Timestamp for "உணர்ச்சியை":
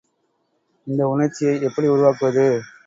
1.07-1.55